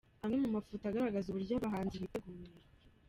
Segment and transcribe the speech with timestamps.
[0.23, 2.49] Amwe mu mafoto agaragaza uburyo abahanzi biteguye.